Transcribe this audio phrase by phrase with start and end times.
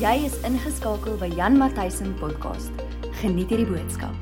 [0.00, 2.72] Jy is ingeskakel by Jan Matthysen podcast.
[3.20, 4.16] Geniet hierdie boodskap.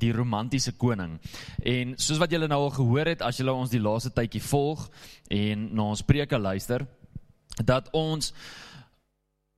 [0.00, 1.16] die romantiese koning.
[1.66, 4.86] En soos wat julle nou al gehoor het as julle ons die laaste tydjie volg
[5.34, 6.86] en na ons preke luister,
[7.58, 8.30] dat ons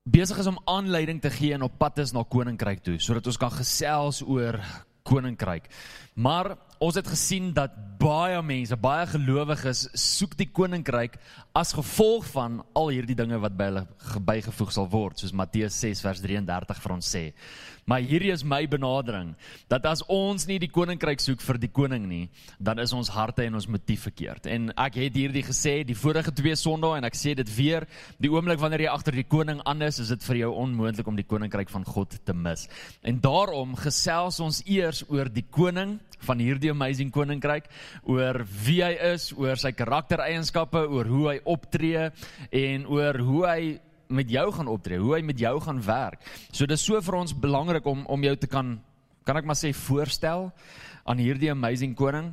[0.08, 3.39] besig is om aanleiding te gee en op pad is na koninkryk toe sodat ons
[3.45, 4.57] kan gesels oor
[5.04, 5.68] koninkryk.
[6.16, 11.14] Maar ons het gesien dat baie mense, baie gelowiges soek die koninkryk
[11.54, 13.84] as gevolg van al hierdie dinge wat by hulle
[14.26, 17.22] bygevoeg sal word, soos Matteus 6 vers 33 vir ons sê.
[17.85, 19.32] Maar hierdie is my benadering
[19.71, 22.22] dat as ons nie die koninkryk soek vir die koning nie,
[22.63, 24.46] dan is ons harte en ons motief verkeerd.
[24.46, 27.89] En ek het hierdie gesê die vorige twee Sondae en ek sê dit weer,
[28.22, 31.18] die oomblik wanneer jy agter die koning aan is, is dit vir jou onmoontlik om
[31.18, 32.69] die koninkryk van God te mis.
[33.03, 37.67] En daarom gesels ons eers oor die koning van hierdie amazing koninkryk,
[38.06, 42.11] oor wie hy is, oor sy karaktereienskappe, oor hoe hy optree
[42.62, 43.62] en oor hoe hy
[44.12, 46.22] met jou gaan optree, hoe hy met jou gaan werk.
[46.52, 48.78] So dis so vir ons belangrik om om jou te kan
[49.27, 50.50] kan ek maar sê voorstel
[51.06, 52.33] aan hierdie amazing koning.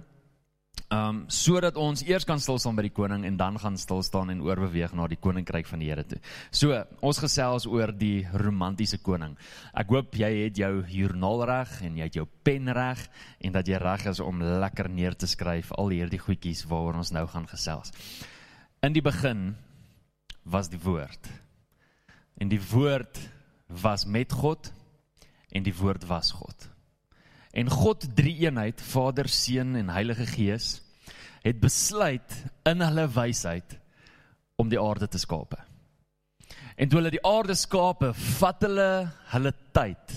[0.90, 4.32] Um sodat ons eers kan stil staan by die koning en dan gaan stil staan
[4.34, 6.18] en oorbeweeg na die koninkryk van die Here toe.
[6.50, 6.74] So,
[7.06, 9.36] ons gesels oor die romantiese koning.
[9.78, 13.04] Ek hoop jy het jou joernaal reg en jy het jou pen reg
[13.38, 17.14] en dat jy reg is om lekker neer te skryf al hierdie goedjies waaroor ons
[17.14, 17.94] nou gaan gesels.
[18.82, 19.54] In die begin
[20.46, 21.30] was die woord.
[22.40, 23.20] En die woord
[23.68, 24.72] was met God
[25.50, 26.70] en die woord was God.
[27.52, 30.80] En God drie eenheid, Vader, Seun en Heilige Gees,
[31.42, 32.36] het besluit
[32.70, 33.78] in hulle wysheid
[34.60, 35.58] om die aarde te skape.
[36.80, 38.90] En toe hulle die aarde skape, vat hulle
[39.34, 40.16] hulle tyd.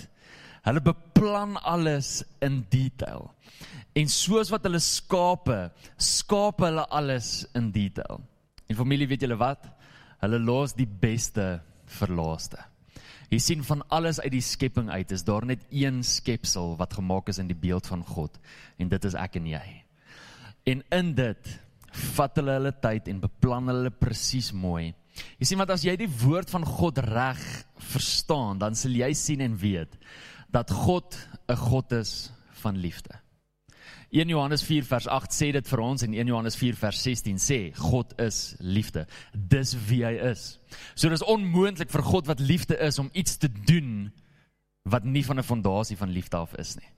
[0.63, 3.31] Hulle beplan alles in detail.
[3.99, 5.59] En soos wat hulle skape,
[5.99, 8.23] skaap hulle alles in detail.
[8.71, 9.67] En familie, weet julle wat?
[10.23, 11.59] Hulle los die beste
[12.01, 12.61] vir laaste.
[13.33, 17.31] Jy sien van alles uit die skepping uit is daar net een skepsel wat gemaak
[17.33, 18.37] is in die beeld van God
[18.77, 19.65] en dit is ek en jy.
[20.69, 21.55] En in dit
[22.17, 24.93] vat hulle hulle tyd en beplan hulle presies mooi.
[25.41, 27.41] Jy sien want as jy die woord van God reg
[27.93, 29.97] verstaan, dan sal jy sien en weet
[30.53, 31.17] dat God
[31.49, 32.31] 'n God is
[32.63, 33.22] van liefde.
[34.11, 37.39] 1 Johannes 4 vers 8 sê dit vir ons en 1 Johannes 4 vers 16
[37.41, 39.07] sê God is liefde.
[39.33, 40.59] Dis wie hy is.
[40.95, 44.11] So dis onmoontlik vir God wat liefde is om iets te doen
[44.83, 46.89] wat nie van 'n fondasie van liefde af is nie.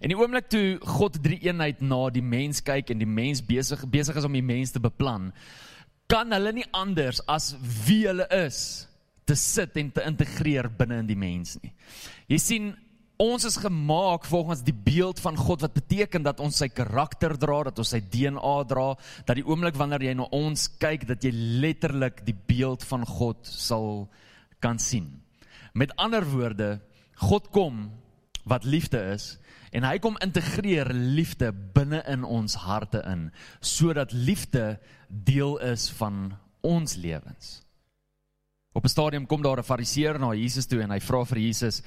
[0.00, 3.84] En die oomblik toe God drie eenheid na die mens kyk en die mens besig
[3.88, 5.32] besig is om die mens te beplan,
[6.06, 7.54] kan hulle nie anders as
[7.86, 8.88] wie hulle is
[9.24, 11.72] te sit en te integreer binne in die mens nie.
[12.28, 12.72] Jy sien
[13.22, 17.62] ons is gemaak volgens die beeld van God wat beteken dat ons sy karakter dra,
[17.70, 18.92] dat ons sy DNA dra,
[19.28, 21.30] dat die oomblik wanneer jy na ons kyk dat jy
[21.62, 24.08] letterlik die beeld van God sal
[24.62, 25.08] kan sien.
[25.72, 26.76] Met ander woorde,
[27.22, 27.90] God kom
[28.48, 29.36] wat liefde is
[29.72, 33.28] en hy kom integreer liefde binne in ons harte in
[33.64, 34.76] sodat liefde
[35.08, 37.61] deel is van ons lewens.
[38.72, 41.82] Op 'n stadium kom daar 'n Fariseer na Jesus toe en hy vra vir Jesus: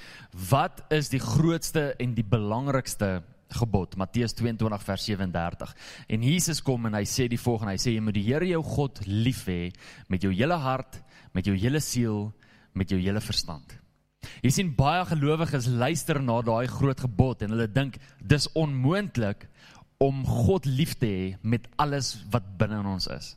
[0.50, 5.76] "Wat is die grootste en die belangrikste gebod?" Matteus 22 vers 37.
[6.08, 8.64] En Jesus kom en hy sê die volgende: Hy sê jy moet die Here jou
[8.64, 9.72] God lief hê
[10.08, 11.02] met jou hele hart,
[11.34, 12.34] met jou hele siel,
[12.74, 13.80] met jou hele verstand.
[14.42, 19.48] Jy sien baie gelowiges luister na daai groot gebod en hulle dink dis onmoontlik
[19.98, 23.36] om God lief te hê met alles wat binne in ons is.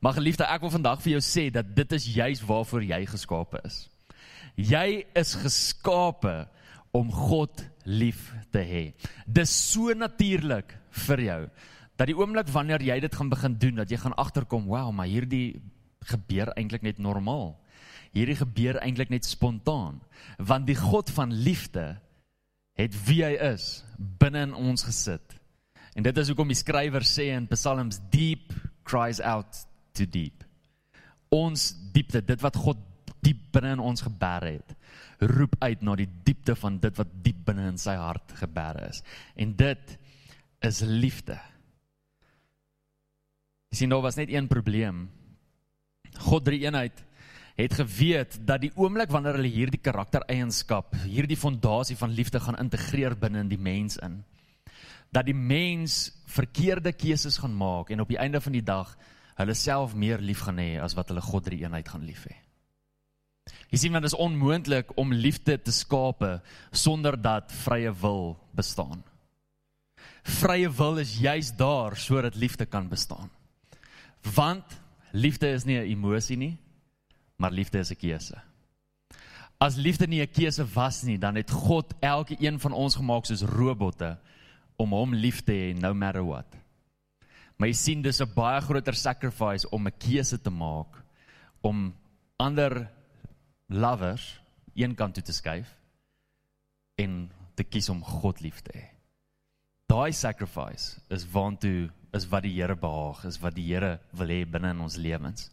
[0.00, 3.60] Maar geliefde, ek wil vandag vir jou sê dat dit is juis waarvoor jy geskape
[3.64, 3.86] is.
[4.56, 6.46] Jy is geskape
[6.96, 8.84] om God lief te hê.
[9.26, 10.76] Dis so natuurlik
[11.06, 11.40] vir jou
[11.96, 15.08] dat die oomblik wanneer jy dit gaan begin doen, dat jy gaan agterkom, wow, maar
[15.08, 15.62] hierdie
[16.04, 17.54] gebeur eintlik net normaal.
[18.12, 20.02] Hierdie gebeur eintlik net spontaan,
[20.36, 21.94] want die God van liefde
[22.76, 25.38] het wie hy is binne in ons gesit.
[25.96, 28.52] En dit is hoekom die skrywer sê in Psalms deep
[28.84, 29.64] cries out
[29.96, 30.44] to deep.
[31.34, 32.80] Ons diepte, dit wat God
[33.24, 34.74] diep binne in ons geberg het,
[35.32, 39.02] roep uit na die diepte van dit wat diep binne in sy hart geberg is.
[39.34, 39.96] En dit
[40.66, 41.38] is liefde.
[43.72, 45.06] Jy sien, daar was net een probleem.
[46.30, 47.02] God drie eenheid
[47.56, 53.16] het geweet dat die oomblik wanneer hulle hierdie karaktereienskap, hierdie fondasie van liefde gaan integreer
[53.16, 54.18] binne in die mens in,
[55.08, 58.92] dat die mens verkeerde keuses gaan maak en op die einde van die dag
[59.36, 62.36] hulle self meer lief gaan hê as wat hulle God drie eenheid gaan lief hê.
[63.70, 66.40] Jy sien want dit is onmoontlik om liefde te skape
[66.72, 69.04] sonder dat vrye wil bestaan.
[70.26, 73.30] Vrye wil is juis daar sodat liefde kan bestaan.
[74.34, 74.64] Want
[75.12, 76.58] liefde is nie 'n emosie nie,
[77.36, 78.42] maar liefde is 'n keuse.
[79.58, 83.24] as liefde nie 'n keuse was nie, dan het God elke een van ons gemaak
[83.24, 84.18] soos robotte
[84.76, 86.46] om hom lief te hê no matter what.
[87.56, 91.02] Maar jy sien dis 'n baie groter sacrifice om 'n keuse te maak
[91.62, 91.94] om
[92.36, 92.90] ander
[93.68, 94.40] lovers
[94.74, 95.74] een kant toe te skuif
[96.94, 98.84] en te kies om God lief te hê.
[99.88, 104.44] Daai sacrifice is waantoe is wat die Here behaag, is wat die Here wil hê
[104.44, 105.50] binne in ons lewens.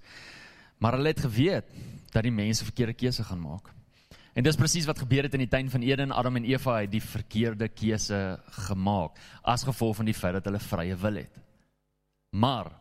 [0.79, 1.65] Maar hulle het geweet
[2.11, 3.69] dat die mense verkeerde keuse gaan maak.
[4.33, 6.11] En dis presies wat gebeur het in die tuin van Eden.
[6.11, 10.59] Adam en Eva het die verkeerde keuse gemaak as gevolg van die feit dat hulle
[10.59, 11.41] vrye wil het.
[12.33, 12.71] Maar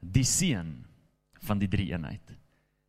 [0.00, 0.84] die seun
[1.40, 2.36] van die drie eenheid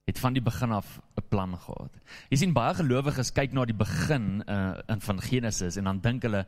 [0.10, 1.94] het van die begin af 'n plan gehad.
[2.30, 6.24] Jy sien baie gelowiges kyk na die begin uh, in van Genesis en dan dink
[6.24, 6.46] hulle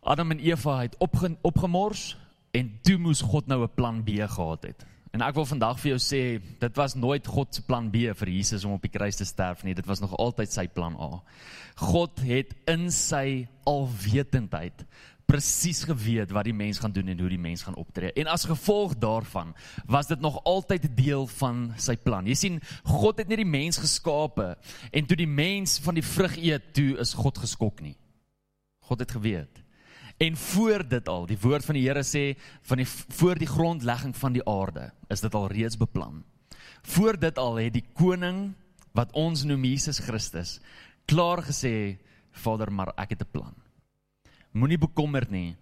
[0.00, 2.16] Adam en Eva het opge, opgemors
[2.50, 4.86] en toe moes God nou 'n plan B gehad het.
[5.10, 8.28] En ek wil vandag vir jou sê, dit was nooit God se plan B vir
[8.28, 11.22] Jesus om op die kruis te sterf nie, dit was nog altyd sy plan A.
[11.74, 14.84] God het in sy alwetendheid
[15.30, 18.10] presies geweet wat die mens gaan doen en hoe die mens gaan optree.
[18.18, 19.54] En as gevolg daarvan
[19.86, 22.26] was dit nog altyd 'n deel van sy plan.
[22.26, 24.56] Jy sien, God het nie die mens geskape
[24.90, 27.96] en toe die mens van die vrug eet, toe is God geskok nie.
[28.80, 29.62] God het geweet.
[30.18, 34.16] En voor dit al, die woord van die Here sê van die voor die grondlegging
[34.16, 36.24] van die aarde, is dit al reeds beplan.
[36.82, 38.52] Voor dit al het die koning
[38.92, 40.60] wat ons noem Jesus Christus
[41.04, 41.98] klaar gesê,
[42.30, 43.59] Vader, maar ek het 'n plan.
[44.52, 45.54] Moenie bekommerd nie.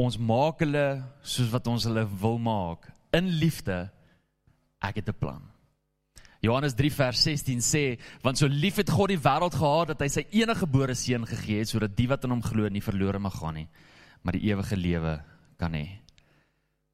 [0.00, 3.90] Ons maak hulle soos wat ons hulle wil maak in liefde.
[4.82, 5.42] Ek het 'n plan.
[6.42, 10.08] Johannes 3 vers 16 sê, want so lief het God die wêreld gehad dat hy
[10.08, 13.36] sy enige gebore seun gegee het sodat die wat in hom glo nie verlore mag
[13.38, 13.68] gaan nie,
[14.22, 15.22] maar die ewige lewe
[15.56, 16.02] kan hê.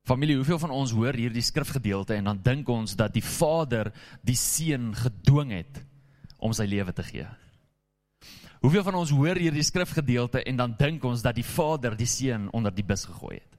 [0.04, 3.90] Familie, hoeveel van ons hoor hierdie skrifgedeelte en dan dink ons dat die Vader
[4.22, 5.80] die seun gedwing het
[6.38, 7.26] om sy lewe te gee?
[8.60, 12.48] Hoeveel van ons hoor hierdie skrifgedeelte en dan dink ons dat die Vader die seun
[12.56, 13.58] onder die bus gegooi het?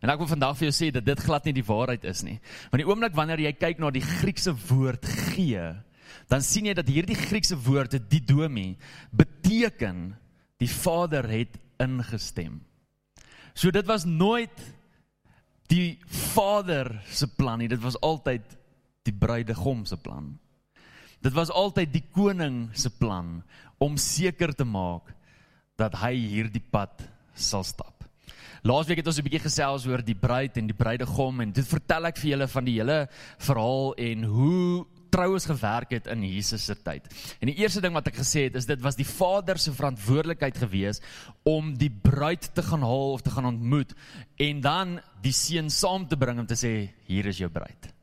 [0.00, 2.38] En ek wil vandag vir jou sê dat dit glad nie die waarheid is nie.
[2.72, 5.04] Want die oomblik wanneer jy kyk na die Griekse woord
[5.34, 5.66] gee,
[6.32, 8.72] dan sien jy dat hierdie Griekse woord didomi
[9.12, 10.14] beteken
[10.60, 12.62] die Vader het ingestem.
[13.52, 14.56] So dit was nooit
[15.68, 16.00] die
[16.32, 18.56] Vader se plan nie, dit was altyd
[19.04, 20.32] die bruidegom se plan.
[21.20, 23.40] Dit was altyd die koning se plan
[23.78, 25.12] om seker te maak
[25.80, 28.00] dat hy hierdie pad sal stap.
[28.64, 32.06] Laasweek het ons 'n bietjie gesels oor die bruid en die bruidegom en dit vertel
[32.06, 33.08] ek vir julle van die hele
[33.38, 37.08] verhaal en hoe troues gewerk het in Jesus se tyd.
[37.40, 40.56] En die eerste ding wat ek gesê het is dit was die Vader se verantwoordelikheid
[40.56, 41.00] gewees
[41.42, 43.94] om die bruid te gaan haal of te gaan ontmoet
[44.36, 47.99] en dan die seun saam te bring om te sê hier is jou bruid.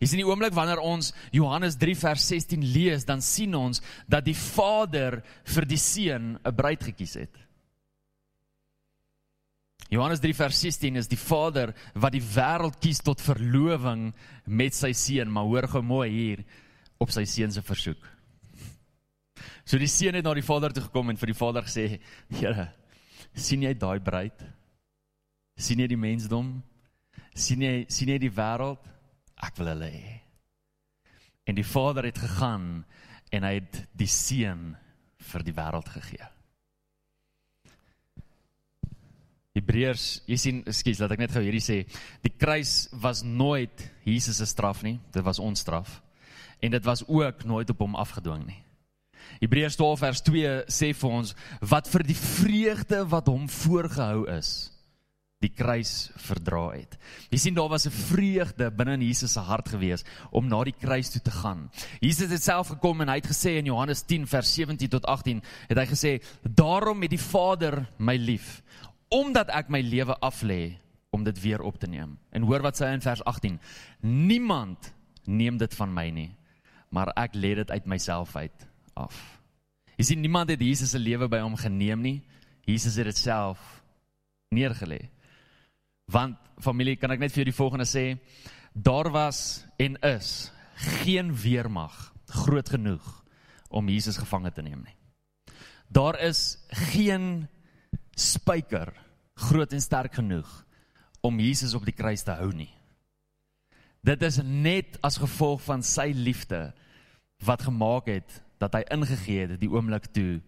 [0.00, 4.24] Jy sien die oomblik wanneer ons Johannes 3 vers 16 lees, dan sien ons dat
[4.26, 5.22] die Vader
[5.54, 7.34] vir die seun 'n bruid gekies het.
[9.92, 14.14] Johannes 3 vers 16 is die Vader wat die wêreld kies tot verloving
[14.46, 16.44] met sy seun, maar hoor gou mooi hier
[16.98, 18.00] op sy seun se versoek.
[19.64, 22.00] So die seun het na die Vader toe gekom en vir die Vader gesê:
[22.30, 22.72] "Here,
[23.34, 24.42] sien jy daai bruid?
[25.56, 26.62] sien jy die mensdom?
[27.34, 28.80] sien jy sien jy die wêreld?
[29.42, 30.20] Ek wil hulle hê."
[31.46, 32.84] En die Vader het gegaan
[33.32, 34.76] en hy het die seun
[35.18, 36.28] vir die wêreld gegee.
[39.52, 41.82] Hebreërs, jy sien, ekskuus, laat ek net gou hierdie sê.
[42.24, 46.00] Die kruis was nooit Jesus se straf nie, dit was ons straf.
[46.64, 48.62] En dit was ook nooit op hom afgedwing nie.
[49.42, 51.34] Hebreërs 12 vers 2 sê vir ons
[51.68, 54.71] wat vir die vreugde wat hom voorgehou is,
[55.42, 56.96] die kruis verdra het.
[57.30, 60.78] Jy sien daar was 'n vreugde binne in Jesus se hart gewees om na die
[60.78, 61.70] kruis toe te gaan.
[62.00, 65.42] Jesus het self gekom en hy het gesê in Johannes 10 vers 17 tot 18
[65.68, 68.62] het hy gesê: "Daarom het die Vader my lief
[69.12, 70.78] omdat ek my lewe aflê
[71.12, 72.16] om dit weer op te neem.
[72.32, 73.60] En hoor wat sê hy in vers 18:
[74.00, 74.92] Niemand
[75.28, 76.30] neem dit van my nie,
[76.88, 79.18] maar ek lê dit uit myself uit af.
[79.98, 82.18] Jy sien niemand het Jesus se lewe by hom geneem nie.
[82.64, 83.60] Jesus het dit self
[84.54, 85.02] neergelê.
[86.10, 88.18] Want familie, kan ek net vir julle die volgende sê:
[88.72, 90.50] Daar was en is
[91.04, 91.94] geen weermag
[92.32, 93.04] groot genoeg
[93.68, 94.96] om Jesus gevange te neem nie.
[95.92, 96.58] Daar is
[96.92, 97.48] geen
[98.16, 98.92] spyker
[99.34, 100.48] groot en sterk genoeg
[101.20, 102.70] om Jesus op die kruis te hou nie.
[104.02, 106.72] Dit is net as gevolg van sy liefde
[107.46, 110.40] wat gemaak het dat hy ingegee het die oomblik toe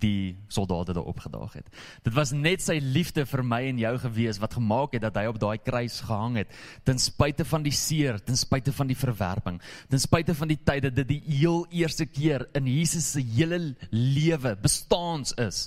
[0.00, 1.68] die soldate daar opgedaag het.
[2.02, 5.26] Dit was net sy liefde vir my en jou gewees wat gemaak het dat hy
[5.30, 6.52] op daai kruis gehang het,
[6.86, 9.60] ten spyte van die seer, ten spyte van die verwerping,
[9.92, 13.74] ten spyte van die tyd dat dit die heel eerste keer in Jesus se hele
[13.90, 15.66] lewe bestaans is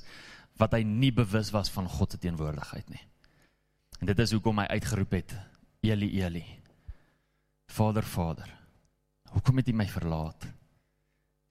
[0.60, 3.04] wat hy nie bewus was van God se teenwoordigheid nie.
[4.00, 5.36] En dit is hoekom hy uitgeroep het:
[5.86, 6.46] Eli Eli.
[7.72, 8.50] Vader, Vader.
[9.36, 10.46] Hoekom het U my verlaat?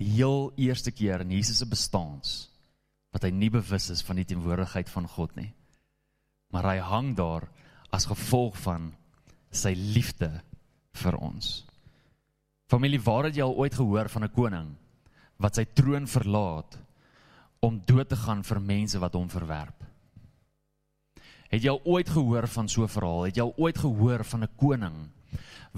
[0.00, 2.53] Die heel eerste keer in Jesus se bestaans
[3.14, 5.52] wat hy nie bewus is van die teenwoordigheid van God nie.
[6.50, 7.46] Maar hy hang daar
[7.94, 8.90] as gevolg van
[9.54, 10.32] sy liefde
[10.98, 11.62] vir ons.
[12.70, 14.74] Familie, waar het jy al ooit gehoor van 'n koning
[15.38, 16.78] wat sy troon verlaat
[17.60, 19.84] om dood te gaan vir mense wat hom verwerp?
[21.50, 23.24] Het jy al ooit gehoor van so 'n verhaal?
[23.24, 25.10] Het jy al ooit gehoor van 'n koning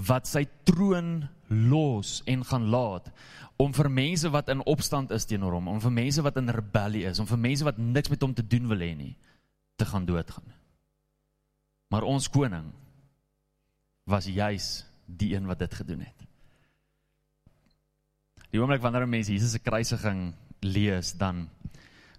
[0.07, 3.11] wat sy troon los en gaan laat
[3.57, 7.07] om vir mense wat in opstand is teenoor hom, om vir mense wat in rebellie
[7.09, 9.15] is, om vir mense wat niks met hom te doen wil hê nie,
[9.77, 10.45] te gaan doodgaan.
[11.89, 12.69] Maar ons koning
[14.07, 16.27] was juis die een wat dit gedoen het.
[18.51, 20.29] Die oomblik wanneer mense Jesus se kruisiging
[20.61, 21.47] lees, dan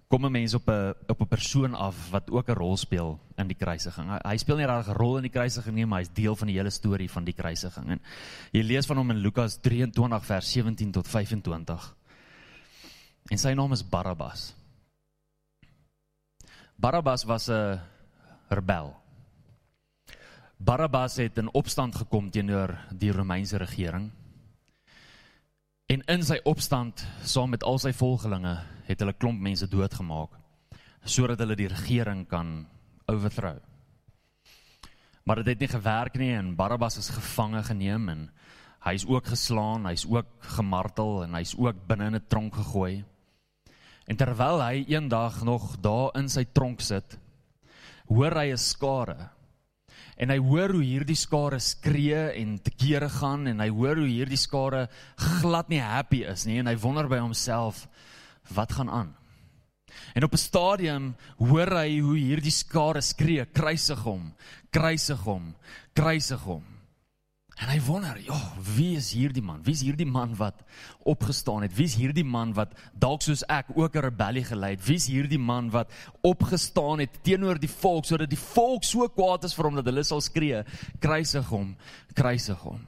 [0.09, 3.47] kom 'n mens op 'n op 'n persoon af wat ook 'n rol speel in
[3.47, 4.09] die kruisiging.
[4.09, 6.47] Hy, hy speel nie regtig 'n rol in die kruisiging nie, maar hy's deel van
[6.47, 7.89] die hele storie van die kruisiging.
[7.89, 8.01] En
[8.51, 11.95] jy lees van hom in Lukas 23 vers 17 tot 25.
[13.29, 14.55] En sy naam is Barabbas.
[16.75, 17.79] Barabbas was 'n
[18.49, 18.95] rebel.
[20.57, 24.11] Barabbas het in opstand gekom teenoor die Romeinse regering.
[25.89, 28.51] En in sy opstand saam met al sy volgelinge
[28.85, 30.35] het hulle klomp mense doodgemaak
[31.09, 32.67] sodat hulle die regering kan
[33.09, 33.57] overthrow.
[35.25, 38.21] Maar dit het nie gewerk nie en Barabbas is gevange geneem en
[38.85, 40.29] hy is ook geslaan, hy's ook
[40.59, 43.03] gemartel en hy's ook binne in 'n tronk gegooi.
[44.05, 47.17] En terwyl hy eendag nog daar in sy tronk sit,
[48.05, 49.31] hoor hy 'n skare
[50.19, 54.09] en hy hoor hoe hierdie skare skree en te kere gaan en hy hoor hoe
[54.09, 54.87] hierdie skare
[55.39, 57.85] glad nie happy is nie en hy wonder by homself
[58.55, 59.13] wat gaan aan.
[60.15, 64.33] En op 'n stadium hoor hy hoe hierdie skare skree, kruisig hom,
[64.71, 65.55] kruisig hom,
[65.93, 66.78] kruisig hom.
[67.59, 68.37] En hy wonder, ja,
[68.75, 69.59] wie is hierdie man?
[69.65, 70.61] Wie is hierdie man wat
[71.11, 71.73] opgestaan het?
[71.75, 74.85] Wie is hierdie man wat dalk soos ek ook 'n rebellie gelei het?
[74.85, 75.91] Wie is hierdie man wat
[76.23, 80.03] opgestaan het teenoor die volk sodat die volk so kwaad is vir hom dat hulle
[80.03, 80.63] sal skree,
[80.99, 81.75] kruisig hom,
[82.13, 82.87] kruisig hom.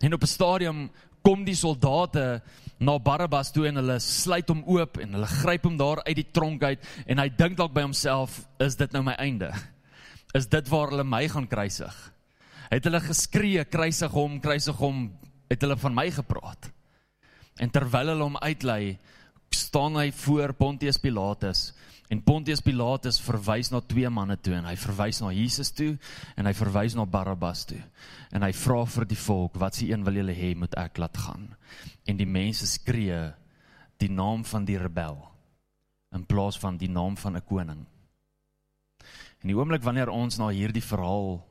[0.00, 0.90] En op 'n stadium
[1.22, 2.42] kom die soldate
[2.78, 6.30] na Barabbas toe en hulle sluit hom oop en hulle gryp hom daar uit die
[6.32, 9.52] tronk uit en hy dink dalk by homself, is dit nou my einde?
[10.34, 12.13] Is dit waar hulle my gaan kruisig?
[12.78, 15.06] Het hulle geskree kruisig hom kruisig hom
[15.50, 16.70] het hulle van my gepraat.
[17.62, 18.96] En terwyl hulle hom uitlei
[19.54, 21.68] staan hy voor Pontius Pilatus
[22.12, 25.92] en Pontius Pilatus verwys na twee manne toe en hy verwys na Jesus toe
[26.34, 27.80] en hy verwys na Barabbas toe.
[28.34, 31.16] En hy vra vir die volk wat se een wil julle hê moet ek laat
[31.26, 31.48] gaan?
[32.06, 33.22] En die mense skree
[34.02, 35.20] die naam van die rebel
[36.14, 37.86] in plaas van die naam van 'n koning.
[39.42, 41.42] En die oomblik wanneer ons na hierdie verhaal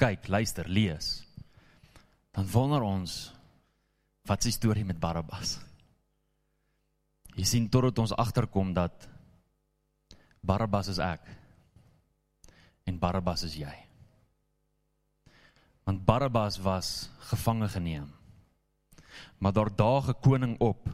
[0.00, 1.22] kyk, luister, lees,
[2.34, 3.32] dan wonder ons
[4.26, 5.58] wat die storie met Barabbas?
[7.34, 9.08] Jy sien totdat ons agterkom dat
[10.44, 11.24] Barabbas is ek
[12.86, 13.72] en Barabbas is jy.
[15.84, 18.08] Want Barabbas was gevange geneem.
[19.38, 20.88] Maar daar daag 'n koning op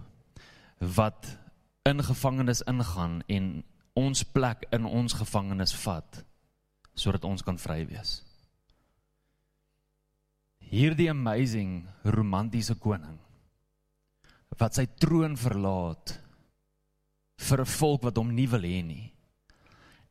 [0.78, 1.37] wat
[1.83, 6.25] in gevangenis ingaan en ons plek in ons gevangenis vat
[6.95, 8.29] sodat ons kan vry wees
[10.71, 13.19] hierdie amazing romantiese koning
[14.61, 16.15] wat sy troon verlaat
[17.49, 19.12] vir 'n volk wat hom nie wil hê nie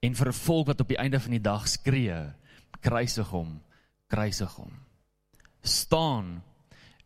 [0.02, 2.34] en vir 'n volk wat op die einde van die dag skree
[2.82, 3.60] kruisig hom
[4.10, 4.74] kruisig hom.
[5.62, 6.40] Staan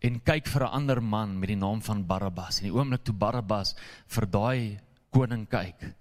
[0.04, 2.60] en kyk vir 'n ander man met die naam van Barabbas.
[2.60, 3.76] En die oomblik toe Barabbas
[4.08, 4.80] vir daai
[5.12, 5.96] koning kyk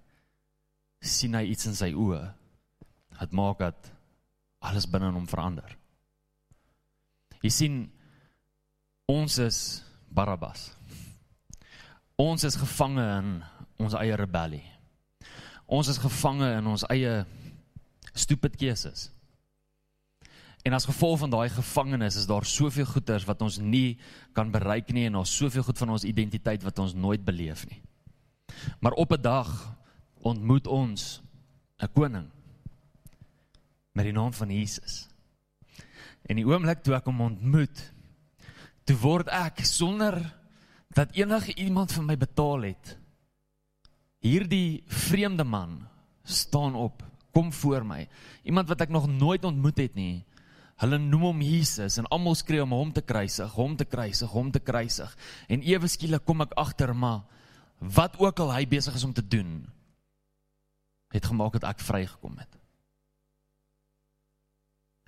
[1.01, 2.33] sien hy iets in sy oë
[3.19, 3.91] wat maak dat
[4.61, 5.77] alles binne hom verander
[7.43, 7.79] Jy sien
[9.11, 9.57] ons is
[10.07, 10.69] Barabbas.
[12.15, 13.33] Ons is gevange in
[13.83, 14.63] ons eie rebellie.
[15.67, 17.23] Ons is gevange in ons eie
[18.13, 19.09] stupid keuses.
[20.63, 23.97] En as gevolg van daai gevangenis is daar soveel goeters wat ons nie
[24.31, 27.81] kan bereik nie en daar's soveel goed van ons identiteit wat ons nooit beleef nie.
[28.79, 29.49] Maar op 'n dag
[30.23, 31.21] ontmoet ons
[31.81, 32.29] 'n koning
[33.91, 35.12] met die naam van Jesus.
[36.29, 37.79] En die oomblik toe ek hom ontmoet,
[38.87, 40.19] toe word ek sonder
[40.93, 42.97] dat enige iemand vir my betaal het
[44.23, 45.81] Hierdie vreemde man
[46.23, 47.03] staan op,
[47.35, 48.05] kom voor my.
[48.47, 50.23] Iemand wat ek nog nooit ontmoet het nie.
[50.79, 54.51] Hulle noem hom Jesus en almal skree om hom te kruisig, hom te kruisig, hom
[54.51, 55.11] te kruisig.
[55.51, 57.25] En ewe skielik kom ek agter maar
[57.83, 59.65] wat ook al hy besig is om te doen,
[61.11, 62.55] het gemaak dat ek vrygekom het.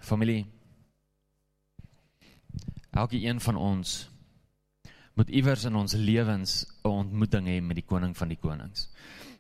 [0.04, 0.44] Familie
[2.96, 4.10] Elke een van ons
[5.16, 8.90] moet iewers in ons lewens 'n ontmoeting hê met die koning van die konings.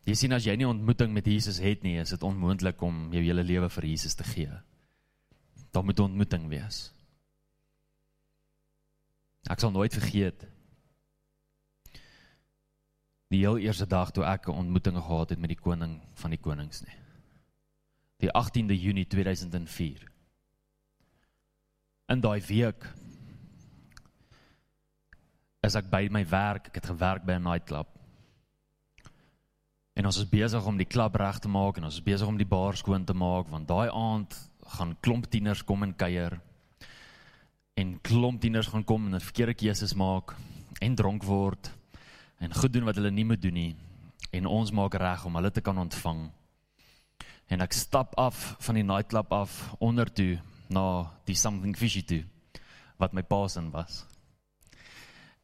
[0.04, 3.12] Jy sien as jy nie 'n ontmoeting met Jesus het nie, is dit onmoontlik om
[3.12, 4.52] jou hele lewe vir Jesus te gee.
[5.72, 6.92] Daar moet 'n ontmoeting wees.
[9.50, 10.48] Ek sal nooit vergeet
[13.30, 16.40] die heel eerste dag toe ek 'n ontmoeting gehad het met die koning van die
[16.40, 16.98] konings nie.
[18.18, 20.12] Die 18de Junie 2004.
[22.08, 22.94] In daai week
[25.65, 27.88] is ek by my werk, ek het gewerk by 'n nightclub.
[29.95, 32.38] En ons is besig om die klub reg te maak en ons is besig om
[32.38, 34.36] die bar skoon te maak want daai aand
[34.75, 36.41] gaan klomp tieners kom en kuier.
[37.75, 40.36] En klomp tieners gaan kom en 'n verkeerde keuses maak
[40.81, 41.72] en dronk word
[42.39, 43.75] en goed doen wat hulle nie moet doen nie.
[44.31, 46.31] En ons maak reg om hulle te kan ontvang.
[47.48, 52.24] En ek stap af van die nightclub af onder toe na die something fishy toe
[52.98, 54.14] wat my pa se was.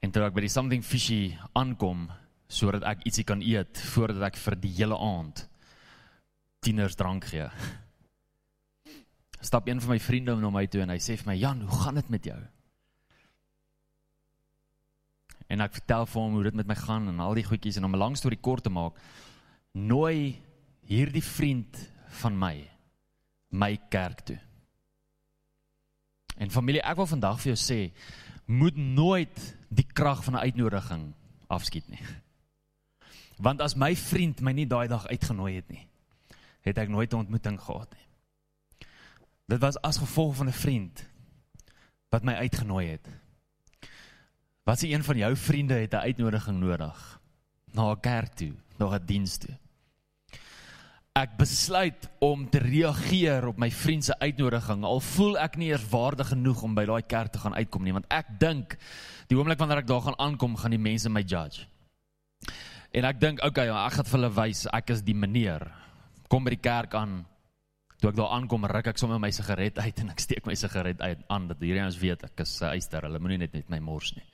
[0.02, 2.08] En toe ek by die something fishy aankom
[2.52, 5.46] sodat ek ietsie kan eet voordat ek vir die hele aand
[6.66, 7.46] tieners drank gee.
[9.42, 11.80] Stap een van my vriende na my toe en hy sê vir my: "Jan, hoe
[11.84, 12.42] gaan dit met jou?"
[15.50, 17.86] En ek vertel vir hom hoe dit met my gaan en al die goedjies en
[17.86, 18.98] om 'n lang storie kort te maak,
[19.74, 20.42] nooi
[20.86, 21.78] hierdie vriend
[22.22, 22.70] van my
[23.52, 24.40] my kerk toe.
[26.38, 27.92] En familie, ek wil vandag vir jou sê,
[28.46, 31.14] moet nooit die krag van 'n uitnodiging
[31.48, 32.04] afskiet nie.
[33.38, 35.88] Want as my vriend my nie daai dag uitgenooi het nie,
[36.62, 38.08] het ek nooit 'n ontmoeting gehad nie.
[39.46, 41.10] Dit was as gevolg van 'n vriend
[42.10, 43.08] wat my uitgenooi het.
[44.64, 47.20] Wat se een van jou vriende het 'n uitnodiging nodig
[47.74, 49.58] na 'n kerk toe, na 'n diens toe?
[51.20, 55.84] Ek besluit om te reageer op my vriend se uitnodiging al voel ek nie eers
[55.92, 58.78] waardig genoeg om by daai kerk te gaan uitkom nie want ek dink
[59.28, 61.68] die oomblik wanneer ek daar gaan aankom gaan die mense my judge.
[62.96, 65.68] En ek dink okay ja, ek gaan vir hulle wys ek is die meneer.
[66.32, 67.22] Kom by die kerk aan.
[68.00, 71.00] Toe ek daar aankom ruk ek sommer my sigaret uit en ek steek my sigaret
[71.04, 73.80] uit aan dat hierdie ons weet ek is 'n eister hulle moenie net net my
[73.80, 74.28] mors nie.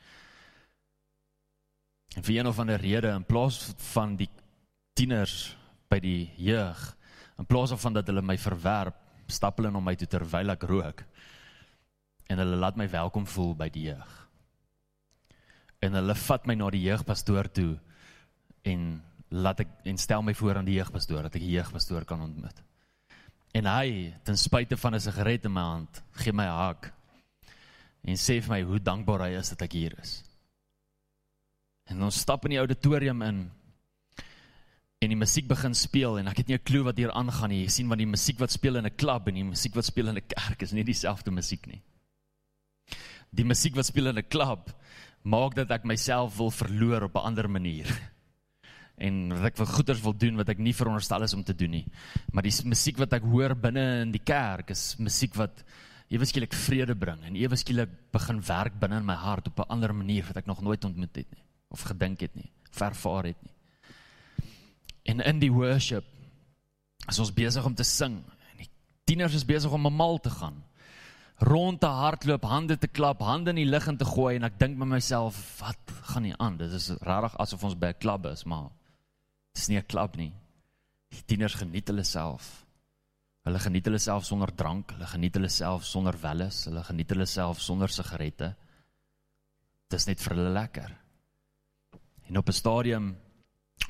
[2.15, 4.29] En vir een of ander rede in plaas van die
[4.95, 5.57] tieners
[5.89, 6.97] by die jeug
[7.37, 8.97] in plaas van dat hulle my verwerp,
[9.29, 11.03] stap hulle na my toe terwyl ek rook.
[12.27, 14.13] En hulle laat my welkom voel by die jeug.
[15.85, 17.73] En hulle vat my na die jeugpastoor toe
[18.67, 18.87] en
[19.29, 22.63] laat ek en stel my voor aan die jeugpastoor dat ek die jeugpastoor kan ontmoet.
[23.55, 26.93] En hy, ten spyte van 'n sigaret in my hand, gee my 'n hak
[28.03, 30.23] en sê vir my hoe dankbaar hy is dat ek hier is.
[31.85, 33.51] En ons stap in die auditorium in
[34.97, 37.63] en die musiek begin speel en ek het nie 'n klou wat hier aangaan nie.
[37.63, 40.07] Jy sien wat die musiek wat speel in 'n klub en die musiek wat speel
[40.07, 41.81] in 'n kerk is nie dieselfde musiek nie.
[43.31, 44.73] Die musiek wat speel in 'n klub
[45.23, 47.85] maak dat ek myself wil verloor op 'n ander manier.
[48.97, 51.69] En dat ek vir goeders wil doen wat ek nie veronderstel is om te doen
[51.69, 51.85] nie.
[52.31, 55.63] Maar die musiek wat ek hoor binne in die kerk is musiek wat
[56.09, 59.69] ewe skielik vrede bring en ewe skielik begin werk binne in my hart op 'n
[59.69, 63.43] ander manier wat ek nog nooit ontmoet het nie of gedink het nie, vervaar het
[63.43, 63.56] nie.
[65.07, 66.05] En in die worship
[67.07, 68.19] is ons besig om te sing
[68.51, 68.69] en die
[69.07, 70.59] tieners is besig om mal te gaan.
[71.47, 74.57] Rond te hardloop, hande te klap, hande in die lug in te gooi en ek
[74.59, 76.57] dink by myself, wat gaan nie aan?
[76.57, 78.71] Dit is regtig asof ons by 'n klub is, maar
[79.53, 80.33] dit is nie 'n klub nie.
[81.11, 82.65] Die tieners geniet hulle self.
[83.45, 87.25] Hulle geniet hulle self sonder drank, hulle geniet hulle self sonder welles, hulle geniet hulle
[87.25, 88.55] self sonder sigarette.
[89.87, 90.97] Dit is net vir hulle lekker.
[92.27, 93.15] En op 'n stadium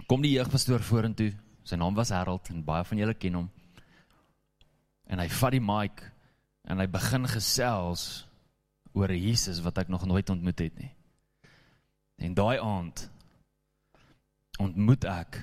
[0.08, 1.32] kom die jeugpastoor vorentoe.
[1.68, 3.50] Sy naam was Harold en baie van julle ken hom.
[5.08, 6.04] En hy vat die mic
[6.68, 8.26] en hy begin gesels
[8.98, 10.92] oor Jesus wat ek nog nooit ontmoet het nie.
[12.18, 13.08] En daai aand
[14.60, 15.42] ontmoet ek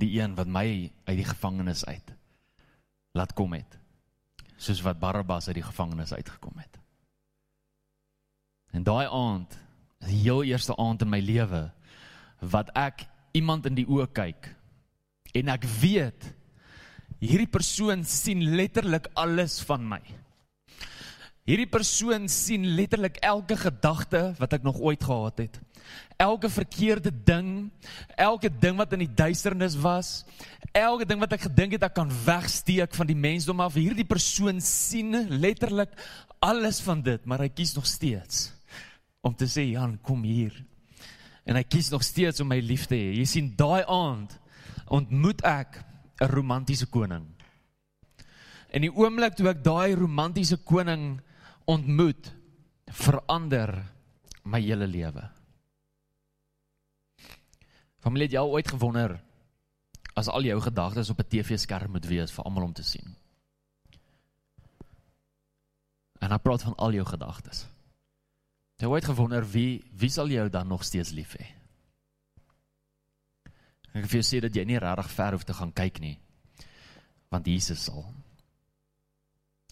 [0.00, 0.66] die een wat my
[1.08, 2.14] uit die gevangenis uit
[3.16, 3.78] laat kom het.
[4.60, 6.80] Soos wat Barabbas uit die gevangenis uitgekom het.
[8.76, 9.56] En daai aand,
[10.04, 11.62] die heel eerste aand in my lewe,
[12.40, 14.50] wat ek iemand in die oë kyk
[15.36, 16.32] en ek weet
[17.20, 20.00] hierdie persoon sien letterlik alles van my.
[21.46, 25.60] Hierdie persoon sien letterlik elke gedagte wat ek nog ooit gehad het.
[26.18, 27.68] Elke verkeerde ding,
[28.18, 30.24] elke ding wat in die duisternis was,
[30.74, 33.78] elke ding wat ek gedink het ek kan wegsteek van die mensdom af.
[33.78, 35.94] Hierdie persoon sien letterlik
[36.42, 38.50] alles van dit, maar hy kies nog steeds
[39.26, 40.54] om te sê Jan, kom hier.
[41.46, 43.12] En hy kies nog steeds om my lief te hê.
[43.20, 44.34] Jy sien daai aand
[44.90, 45.82] ontmoet ek
[46.20, 47.26] 'n romantiese koning.
[48.70, 51.20] En die oomblik toe ek daai romantiese koning
[51.66, 52.32] ontmoet,
[52.90, 53.72] verander
[54.44, 55.30] my hele lewe.
[57.98, 59.16] Familie, het jy al ooit gewonder
[60.16, 63.16] as al jou gedagtes op 'n TV-skerm moet wees vir almal om te sien?
[66.20, 67.66] En hy praat van al jou gedagtes.
[68.76, 71.46] Jy het gewonder wie wie sal jou dan nog steeds lief hê?
[73.96, 76.16] Ek wil vir jou sê dat jy nie regtig ver hoef te gaan kyk nie.
[77.32, 78.04] Want Jesus sal.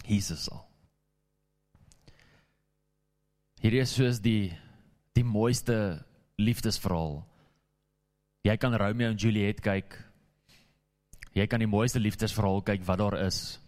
[0.08, 0.62] Jesus sal.
[3.60, 4.52] Hierdie is soos die
[5.14, 5.76] die mooiste
[6.40, 7.20] liefdesverhaal.
[8.44, 9.94] Jy kan Romeo en Juliet kyk.
[11.36, 13.60] Jy kan die mooiste liefdesverhaal kyk wat daar is.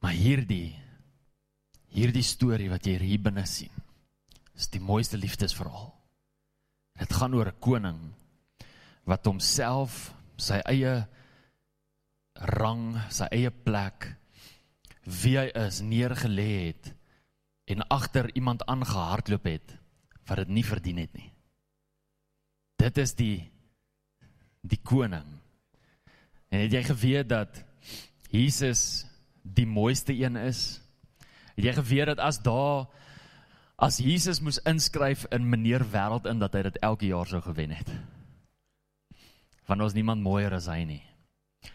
[0.00, 0.83] Maar hierdie
[1.94, 3.72] hierdie storie wat jy hier binne sien,
[4.54, 5.92] is die mooiste liefdesverhaal.
[6.98, 8.00] Dit gaan oor 'n koning
[9.04, 11.06] wat homself, sy eie
[12.34, 14.16] rang, sy eie plek
[15.04, 16.94] wie hy is neergelê het
[17.70, 19.76] en agter iemand aangehardloop het
[20.26, 21.30] wat dit nie verdien het nie.
[22.80, 23.50] Dit is die
[24.64, 25.26] die koning.
[26.48, 27.64] En het jy geweet dat
[28.30, 29.04] Jesus
[29.42, 30.80] die mooiste een is?
[31.54, 32.86] Het jy geweet dat as daar
[33.76, 37.74] as Jesus moes inskryf in meneer wêreld in dat hy dit elke jaar sou gewen
[37.74, 37.90] het?
[39.66, 41.02] Want ons niemand mooier as hy nie.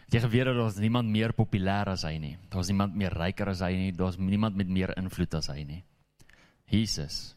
[0.06, 2.36] Het jy geweet dat ons niemand meer populêr as hy nie?
[2.50, 5.82] Daar's niemand meer ryker as hy nie, daar's niemand met meer invloed as hy nie.
[6.70, 7.34] Jesus.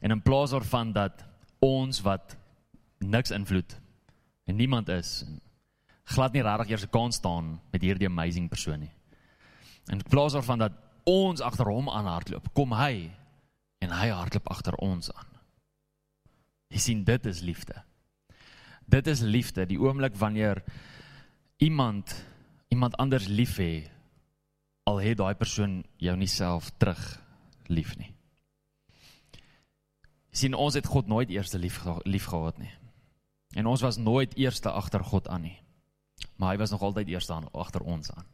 [0.00, 1.24] En in plaas daarvan dat
[1.64, 2.36] ons wat
[3.00, 3.76] niks invloed
[4.48, 5.24] en niemand is
[6.10, 8.92] glad nie regtig eers 'n kans staan met hierdie amazing persoon nie.
[9.92, 10.72] In plaas daarvan dat
[11.10, 13.10] ons agter hom aanhardloop, kom hy
[13.82, 15.30] en hy hardloop agter ons aan.
[16.70, 17.74] Jy sien dit is liefde.
[18.90, 20.62] Dit is liefde, die oomblik wanneer
[21.58, 22.14] iemand
[22.70, 23.90] iemand anders lief hê
[24.86, 27.02] al het daai persoon jou nie self terug
[27.66, 28.12] lief nie.
[30.30, 32.70] Jy sien ons het God nooit eerste lief lief gehad nie.
[33.58, 35.58] En ons was nooit eerste agter God aan nie.
[36.38, 38.26] Maar hy was nog altyd eerste aan agter ons aan.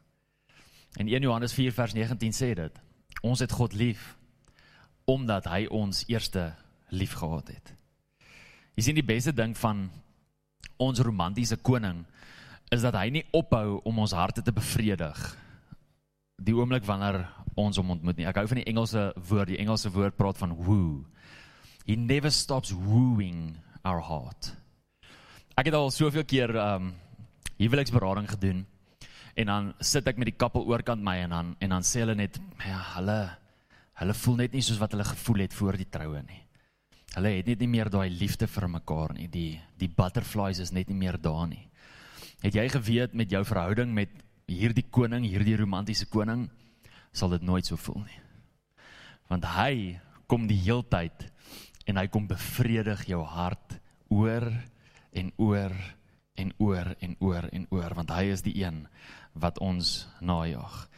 [0.97, 2.83] En 1 Johannes 4 vers 19 sê dit.
[3.23, 4.15] Ons het God lief
[5.07, 6.55] omdat hy ons eerste
[6.91, 7.75] lief gehad het.
[8.75, 9.87] Jy sien die beste ding van
[10.83, 12.05] ons romantiese koning
[12.75, 15.21] is dat hy nie ophou om ons harte te bevredig
[16.43, 17.23] die oomblik wanneer
[17.57, 18.27] ons hom ontmoet nie.
[18.29, 21.07] Ek hou van die Engelse woord, die Engelse woord praat van woo.
[21.87, 23.55] He never stops wooing
[23.87, 24.51] our heart.
[25.57, 26.93] Ek het al soveel keer um
[27.57, 28.67] huweliksberading gedoen
[29.37, 32.17] en dan sit ek met die kappel oorkant my en dan en dan sê hulle
[32.17, 33.21] net ja, hulle
[34.01, 36.43] hulle voel net nie soos wat hulle gevoel het voor die troue nie.
[37.17, 39.29] Hulle het net nie meer daai liefde vir mekaar nie.
[39.33, 41.65] Die die butterflies is net nie meer daar nie.
[42.45, 44.13] Het jy geweet met jou verhouding met
[44.47, 46.47] hierdie koning, hierdie romantiese koning,
[47.13, 48.21] sal dit nooit so voel nie.
[49.33, 49.73] Want hy
[50.29, 51.29] kom die heeltyd
[51.87, 53.79] en hy kom bevredig jou hart
[54.13, 54.49] oor
[55.17, 55.75] en oor
[56.37, 58.85] en oor en oor en oor want hy is die een
[59.35, 60.89] wat ons najag.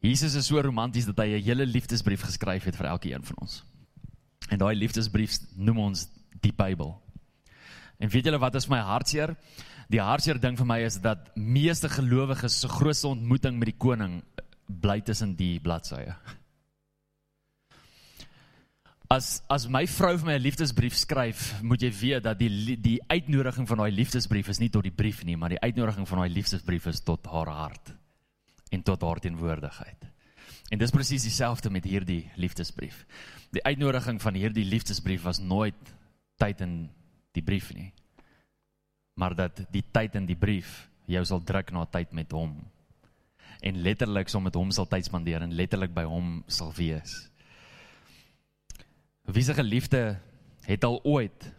[0.00, 3.64] Jesus is so romanties dat hy 'n hele liefdesbrief geskryf het vir elkeen van ons.
[4.48, 6.08] En daai liefdesbrief noem ons
[6.40, 7.00] die Bybel.
[7.98, 9.36] En weet julle wat is my hartseer?
[9.88, 14.22] Die hartseer ding vir my is dat meeste gelowiges se grootste ontmoeting met die koning
[14.66, 16.14] bly tussen die bladsye.
[19.10, 23.00] As as my vrou vir my 'n liefdesbrief skryf, moet jy weet dat die die
[23.10, 26.30] uitnodiging van daai liefdesbrief is nie tot die brief nie, maar die uitnodiging van daai
[26.30, 27.90] liefdesbrief is tot haar hart
[28.70, 30.06] en tot haar teenwoordigheid.
[30.70, 33.04] En dis presies dieselfde met hierdie liefdesbrief.
[33.50, 35.74] Die uitnodiging van hierdie liefdesbrief was nooit
[36.38, 36.90] tyd in
[37.32, 37.92] die brief nie.
[39.14, 42.54] Maar dat die tyd in die brief jou sal druk na tyd met hom.
[43.60, 47.29] En letterlik som met hom sal tyd spandeer en letterlik by hom sal wees.
[49.32, 50.18] Wie se geliefde
[50.66, 51.52] het al ooit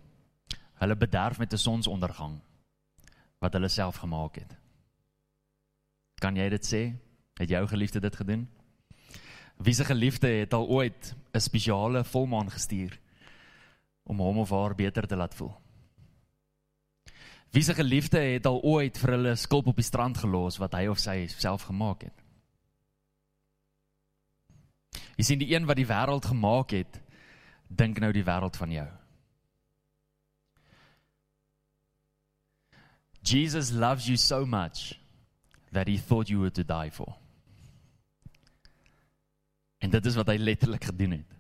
[0.82, 2.40] hulle bederf met 'n sonsondergang
[3.40, 4.58] wat hulle self gemaak het.
[6.16, 6.96] Kan jy dit sê?
[7.34, 8.50] Het jou geliefde dit gedoen?
[9.58, 13.00] Wie se geliefde het al ooit 'n spesiale volmaan gestuur
[14.04, 15.56] om hom of haar beter te laat voel?
[17.50, 20.88] Wie se geliefde het al ooit vir hulle skulp op die strand gelos wat hy
[20.88, 22.24] of sy self gemaak het?
[25.16, 27.02] Jy sien die een wat die wêreld gemaak het,
[27.78, 28.88] dink nou die wêreld van jou.
[33.24, 34.98] Jesus loves you so much
[35.72, 37.16] that he thought you were to die for.
[39.82, 41.38] En dit is wat hy letterlik gedoen het.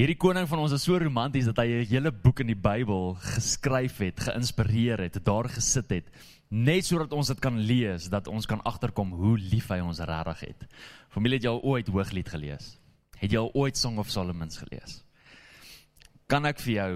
[0.00, 3.14] Hierdie koning van ons is so romanties dat hy 'n hele boek in die Bybel
[3.14, 6.08] geskryf het, geïnspireer het, daar gesit het,
[6.48, 10.40] net sodat ons dit kan lees, dat ons kan agterkom hoe lief hy ons regtig
[10.40, 10.66] het.
[11.08, 12.81] Familie, het jy al ooit Hooglied gelees?
[13.22, 14.98] Het jy al ooit Song of Solomon gelees?
[16.26, 16.92] Kan ek vir jou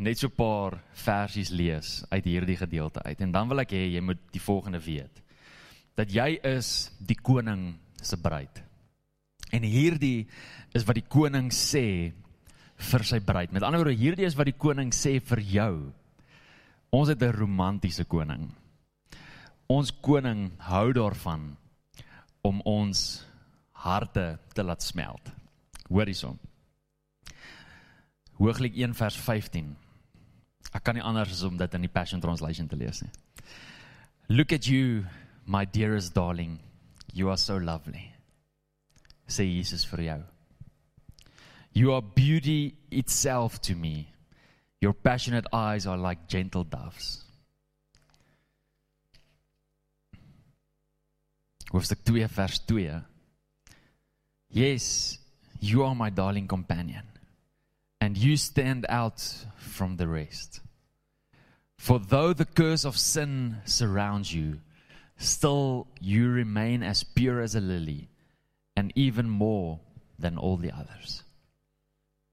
[0.00, 3.92] net so 'n paar versies lees uit hierdie gedeelte uit en dan wil ek hê
[3.92, 5.22] jy moet die volgende weet.
[5.94, 8.62] Dat jy is die koning se bruid.
[9.52, 10.26] En hierdie
[10.72, 12.12] is wat die koning sê
[12.76, 13.52] vir sy bruid.
[13.52, 15.92] Met ander woorde, hierdie is wat die koning sê vir jou.
[16.90, 18.50] Ons het 'n romantiese koning.
[19.68, 21.56] Ons koning hou daarvan
[22.42, 23.26] om ons
[23.72, 25.39] harte te laat smelt.
[25.90, 26.38] Hoor hierson.
[28.38, 29.76] Hooglied 1 vers 15.
[30.70, 33.10] Ek kan nie anders as om dit in die Passion Translation te lees nie.
[34.30, 35.04] Look at you,
[35.44, 36.60] my dearest darling.
[37.12, 38.06] You are so lovely.
[39.26, 40.20] Sê Jesus vir jou.
[41.74, 44.08] You are beauty itself to me.
[44.80, 47.24] Your passionate eyes are like gentle doves.
[51.70, 53.02] Hoofstuk 2 vers 2.
[54.50, 55.18] Yes,
[55.60, 57.04] you are my darling companion
[58.00, 59.20] and you stand out
[59.56, 60.60] from the rest.
[61.76, 64.60] For though the curse of sin surrounds you,
[65.16, 68.08] still you remain as pure as a lily
[68.76, 69.80] and even more
[70.18, 71.22] than all the others.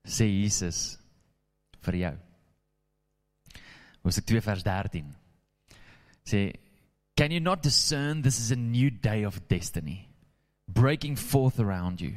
[0.07, 0.97] sê Jesus
[1.83, 2.15] vir jou.
[4.03, 5.03] Hoofstuk 2 vers 13.
[6.25, 6.53] Sê
[7.17, 10.07] can you not discern this is a new day of destiny
[10.67, 12.15] breaking forth around you?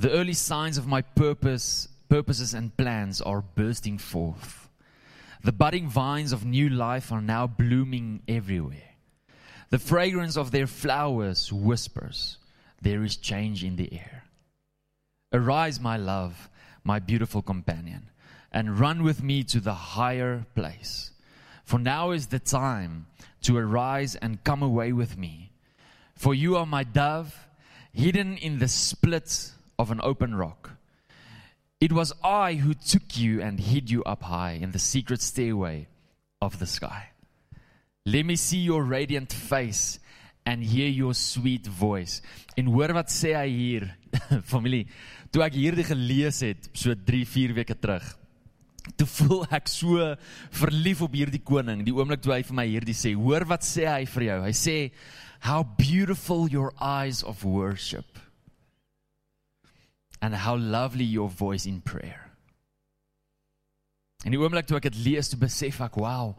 [0.00, 4.68] The early signs of my purpose, purposes and plans are bursting forth.
[5.42, 8.94] The budding vines of new life are now blooming everywhere.
[9.70, 12.38] The fragrance of their flowers whispers,
[12.80, 14.22] There is change in the air.
[15.32, 16.48] Arise, my love,
[16.84, 18.08] my beautiful companion,
[18.52, 21.10] and run with me to the higher place.
[21.64, 23.06] For now is the time
[23.42, 25.50] to arise and come away with me.
[26.14, 27.48] For you are my dove,
[27.92, 30.70] hidden in the split of an open rock.
[31.80, 35.86] It was I who took you and hid you up high in the secret stairway
[36.42, 37.10] of the sky.
[38.04, 40.00] Let me see your radiant face
[40.44, 42.22] and hear your sweet voice.
[42.56, 43.94] En hoor wat sê hy hier,
[44.52, 44.88] familie.
[45.32, 48.06] toe ek hierdie gelees het so 3 4 weke terug
[48.96, 50.04] toe voel ek so
[50.56, 53.84] verlief op hierdie koning die oomblik toe hy vir my hierdie sê hoor wat sê
[53.90, 54.76] hy vir jou hy sê
[55.44, 58.17] how beautiful your eyes of worship
[60.20, 62.30] and how lovely your voice in prayer
[64.24, 66.34] en die oomblik toe ek dit lees toe besef ek wow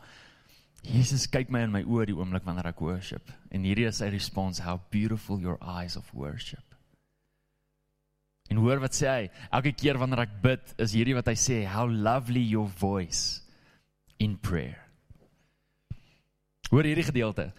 [0.80, 4.12] Jesus kyk my in my oë die oomblik wanneer ek worship en hierdie is sy
[4.14, 6.64] respons how beautiful your eyes of worship
[8.50, 9.26] En hoor wat sê hy?
[9.54, 13.44] Elke keer wanneer ek bid, is hierdie wat hy sê, how lovely your voice
[14.18, 14.80] in prayer.
[16.70, 17.50] Hoor hierdie gedeelte.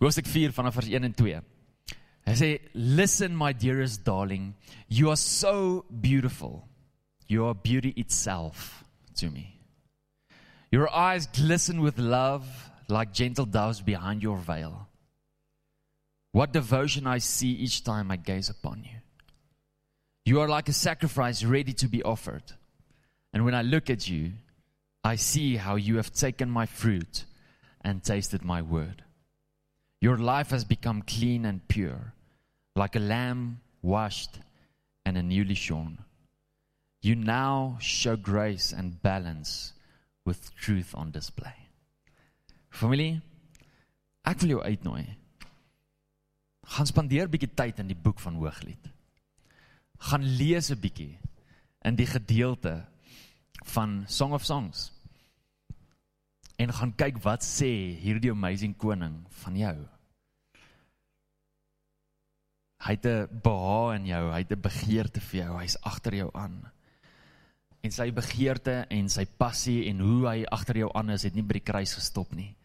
[0.00, 1.42] Hoofstuk 4 vanaf vers 1 en 2.
[2.28, 4.54] Hy sê, "Listen my dearest darling,
[4.86, 6.68] you are so beautiful.
[7.26, 8.84] You are beauty itself
[9.16, 9.62] to me.
[10.70, 14.88] Your eyes glisten with love like gentle doves behind your veil.
[16.32, 19.00] What devotion I see each time I gaze upon you."
[20.26, 22.52] You are like a sacrifice ready to be offered.
[23.32, 24.34] And when I look at you,
[25.02, 27.24] I see how you have taken my fruit
[27.80, 29.04] and tasted my word.
[30.02, 32.12] Your life has become clean and pure,
[32.74, 34.40] like a lamb washed
[35.04, 35.98] and a newly shorn.
[37.00, 39.72] You now show grace and balance
[40.24, 41.54] with truth on display.
[42.70, 43.22] Familie,
[44.24, 45.06] ek wil jou uitnooi.
[46.68, 48.92] Gaan spandeer 'n bietjie tyd in die boek van Hooglied
[49.98, 51.18] gaan lees 'n bietjie
[51.82, 52.86] in die gedeelte
[53.64, 54.92] van Song of Songs.
[56.56, 59.88] En gaan kyk wat sê hierdie amazing koning van jou.
[62.88, 66.30] Hy het 'n behaag in jou, hy het 'n begeerte vir jou, hy's agter jou
[66.32, 66.72] aan.
[67.80, 71.42] En sy begeerte en sy passie en hoe hy agter jou aan is, het nie
[71.42, 72.56] by die kruis gestop nie.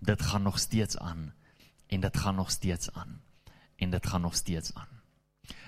[0.00, 1.32] Dit gaan nog steeds aan
[1.88, 3.20] en dit gaan nog steeds aan
[3.76, 4.88] en dit gaan nog steeds aan.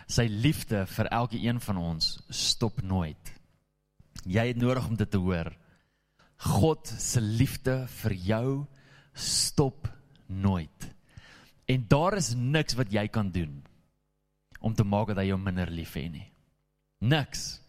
[0.07, 3.33] Sy liefde vir elke een van ons stop nooit.
[4.25, 5.53] Jy het nodig om dit te hoor.
[6.37, 8.67] God se liefde vir jou
[9.12, 9.89] stop
[10.27, 10.95] nooit.
[11.67, 13.65] En daar is niks wat jy kan doen
[14.61, 16.27] om te maak dat hy jou minder lief het nie.
[17.01, 17.61] Niks.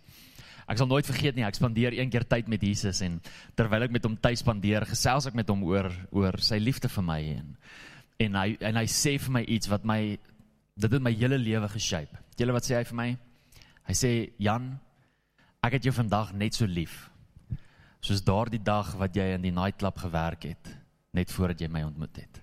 [0.68, 3.22] Ek sal nooit vergeet nie, ek spandeer een keer tyd met Jesus en
[3.56, 7.06] terwyl ek met hom tyd spandeer, gesels ek met hom oor oor sy liefde vir
[7.08, 7.54] my en
[8.18, 10.02] en hy en hy sê vir my iets wat my
[10.78, 12.20] dit het my hele lewe geshape.
[12.38, 13.08] Julle wat sê hy vir my?
[13.88, 14.12] Hy sê
[14.44, 14.74] Jan,
[15.64, 17.06] ek het jou vandag net so lief
[18.08, 20.70] soos daardie dag wat jy in die nightclub gewerk het
[21.18, 22.42] net voordat jy my ontmoet het.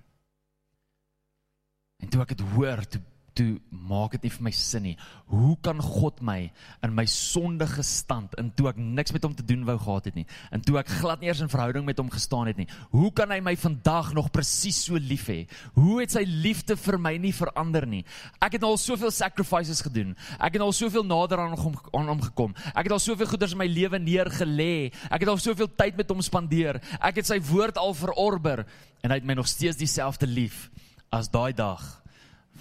[2.03, 3.01] En toe ek dit hoor, toe
[3.35, 4.95] toe maak dit nie vir my sin nie.
[5.31, 6.39] Hoe kan God my
[6.87, 10.19] in my sondige stand en toe ek niks met hom te doen wou gehad het
[10.19, 12.69] nie, en toe ek glad nie eers in verhouding met hom gestaan het nie.
[12.93, 15.41] Hoe kan hy my vandag nog presies so lief hê?
[15.79, 18.05] Hoe het sy liefde vir my nie verander nie?
[18.45, 20.15] Ek het al soveel sacrifices gedoen.
[20.39, 22.55] Ek het al soveel nader aan hom aan hom gekom.
[22.75, 24.93] Ek het al soveel goeders in my lewe neergelê.
[25.11, 26.81] Ek het al soveel tyd met hom spandeer.
[27.01, 28.65] Ek het sy woord al verorber
[29.03, 30.69] en hy het my nog steeds dieselfde lief
[31.15, 32.04] as daai dag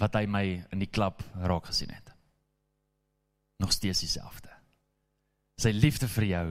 [0.00, 2.10] wat hy my in die klap raak gesien het.
[3.62, 4.50] Nog steeds dieselfde.
[5.60, 6.46] Sy liefde vir jou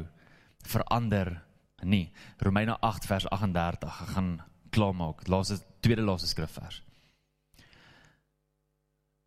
[0.64, 1.36] verander
[1.84, 2.08] nie.
[2.40, 4.02] Romeine 8 vers 38.
[4.06, 4.34] Ek gaan
[4.74, 5.28] klaarmaak.
[5.28, 6.82] Laaste tweede laaste skrifvers.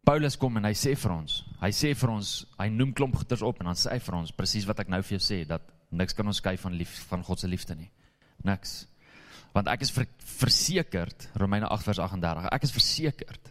[0.07, 2.29] Paulus kom en hy sê vir ons, hy sê vir ons,
[2.61, 5.01] hy noem klomp goeters op en dan sê hy vir ons presies wat ek nou
[5.03, 5.65] vir jou sê dat
[5.99, 7.89] niks kan ons skei van lief van God se liefde nie.
[8.47, 8.85] Niks.
[9.51, 10.07] Want ek is ver,
[10.39, 12.47] versekerd, Romeine 8 vers 38.
[12.55, 13.51] Ek is versekerd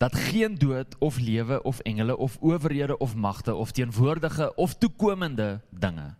[0.00, 5.60] dat geen dood of lewe of engele of owerhede of magte of teenwoordige of toekomende
[5.70, 6.14] dinge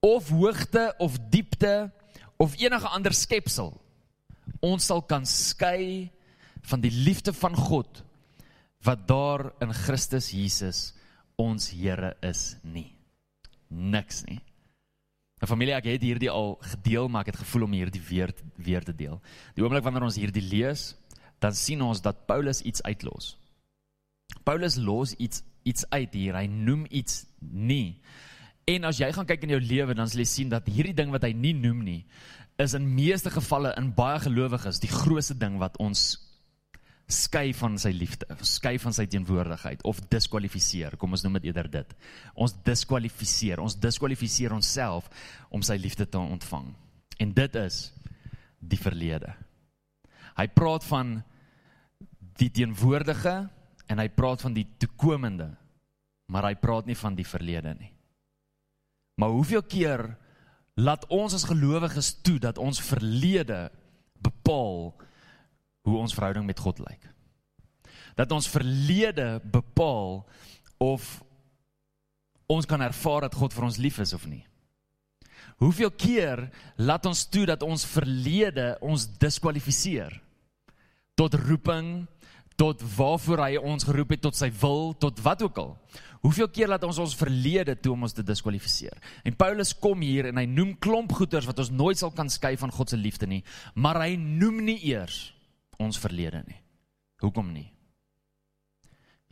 [0.00, 1.90] of hoogte of diepte
[2.36, 3.76] of enige ander skepsel
[4.60, 6.10] ons sal kan skei
[6.62, 8.02] van die liefde van God
[8.82, 10.92] wat daar in Christus Jesus
[11.40, 12.92] ons Here is nie.
[13.68, 14.40] Niks nie.
[15.42, 18.84] 'n familie ek het hierdie al gedeel maar ek het gevoel om hierdie weer weer
[18.84, 19.20] te deel.
[19.54, 20.94] Die oomblik wanneer ons hierdie lees
[21.42, 23.34] dan sien ons dat Paulus iets uitlos.
[24.46, 26.34] Paulus los iets iets uit hier.
[26.34, 28.00] Hy noem iets nie.
[28.66, 31.12] En as jy gaan kyk in jou lewe dan sal jy sien dat hierdie ding
[31.14, 32.00] wat hy nie noem nie
[32.62, 36.04] is in meeste gevalle in baie gelowiges die grootste ding wat ons
[37.12, 40.96] skei van sy liefde, skei van sy teenwoordigheid of diskwalifiseer.
[40.96, 41.94] Kom ons noem dit eerder dit.
[42.34, 45.10] Ons diskwalifiseer, ons diskwalifiseer onsself
[45.52, 46.70] om sy liefde te ontvang.
[47.20, 47.82] En dit is
[48.62, 49.34] die verlede.
[50.38, 51.18] Hy praat van
[52.40, 53.34] die teenwoordige
[53.90, 55.50] en hy praat van die toekomende.
[56.32, 57.90] Maar hy praat nie van die verlede nie.
[59.20, 60.04] Maar hoeveel keer
[60.80, 63.66] laat ons as gelowiges toe dat ons verlede
[64.22, 64.94] bepaal
[65.82, 67.04] hoe ons verhouding met God lyk?
[68.16, 70.22] Dat ons verlede bepaal
[70.80, 71.20] of
[72.46, 74.44] ons kan ervaar dat God vir ons lief is of nie?
[75.60, 76.48] Hoeveel keer
[76.80, 80.21] laat ons toe dat ons verlede ons diskwalifiseer
[81.18, 82.06] tot roeping,
[82.56, 85.74] tot waarvoor hy ons geroep het tot sy wil, tot wat ook al.
[86.22, 88.94] Hoeveel keer laat ons ons verlede toe om ons te diskwalifiseer?
[89.26, 92.54] En Paulus kom hier en hy noem klomp goeters wat ons nooit sal kan skei
[92.60, 93.42] van God se liefde nie,
[93.74, 95.32] maar hy noem nie eers
[95.82, 96.60] ons verlede nie.
[97.22, 97.66] Hoekom nie?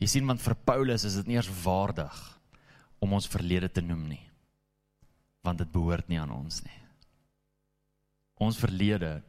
[0.01, 2.19] Jy sien want vir Paulus is dit nie eers waardig
[3.01, 4.23] om ons verlede te noem nie.
[5.45, 6.79] Want dit behoort nie aan ons nie.
[8.41, 9.19] Ons verlede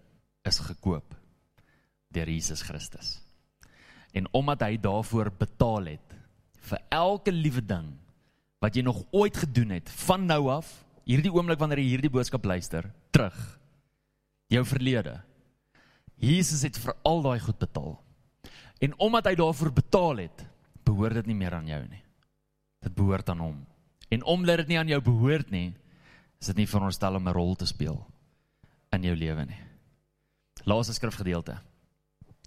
[0.48, 1.14] is gekoop
[2.12, 3.20] deur Jesus Christus.
[4.12, 6.16] En omdat hy daarvoor betaal het
[6.68, 7.88] vir elke liewe ding
[8.62, 10.70] wat jy nog ooit gedoen het van nou af
[11.08, 13.38] hierdie oomblik wanneer jy hierdie boodskap luister terug
[14.52, 15.16] jou verlede
[16.22, 17.96] Jesus het vir al daai goed betaal.
[18.82, 20.44] En omdat hy daarvoor betaal het
[20.86, 22.02] behoort dit nie meer aan jou nie.
[22.82, 23.58] Dit behoort aan hom.
[24.10, 25.72] En omdat dit nie aan jou behoort nie
[26.42, 28.06] is dit nie veronderstel om 'n rol te speel
[28.92, 29.60] in jou lewe nie.
[30.64, 31.58] Laaste skrifgedeelte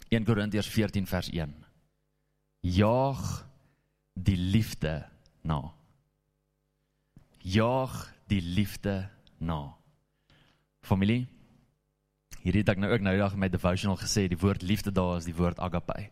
[0.10, 1.54] 1 Korintiërs 14 vers 1.
[2.62, 3.48] Jaag
[4.14, 5.06] die liefde
[5.42, 5.74] na.
[7.42, 9.76] Jaag die liefde na.
[10.82, 11.26] Familie.
[12.46, 15.18] Hier het ek nou ook nou dag in my devotional gesê die woord liefde daar
[15.18, 16.12] is die woord agape.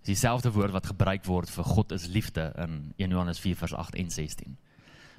[0.00, 3.76] Dis dieselfde woord wat gebruik word vir God is liefde in 1 Johannes 4 vers
[3.76, 4.56] 8 en 16.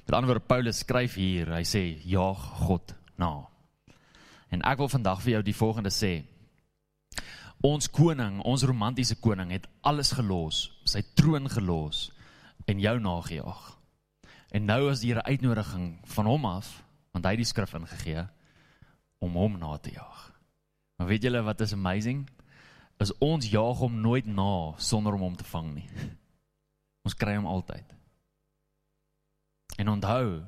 [0.06, 3.46] Met ander woorde Paulus skryf hier, hy sê jaag God na.
[4.50, 6.24] En ek wil vandag vir jou die volgende sê.
[7.62, 12.08] Ons koning, ons romantiese koning het alles gelos, sy troon gelos
[12.66, 13.68] en jou nagejaag.
[14.52, 18.28] En nou is hier 'n uitnodiging van hom af, want hy het die skrif ingegee
[19.20, 20.34] om hom na te jaag.
[20.98, 22.30] Maar weet julle wat is amazing?
[22.98, 25.90] Is ons jaag hom nooit na sonder om hom te vang nie.
[27.06, 27.94] Ons kry hom altyd.
[29.78, 30.44] En onthou